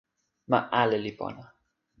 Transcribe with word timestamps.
ma 0.49 0.59
ale 0.81 0.97
li 1.05 1.13
pona. 1.19 1.43